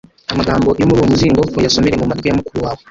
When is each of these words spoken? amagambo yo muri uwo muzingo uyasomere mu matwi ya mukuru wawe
amagambo 0.33 0.69
yo 0.79 0.85
muri 0.87 0.99
uwo 0.99 1.07
muzingo 1.11 1.41
uyasomere 1.57 1.95
mu 1.99 2.05
matwi 2.09 2.27
ya 2.27 2.37
mukuru 2.37 2.59
wawe 2.65 2.79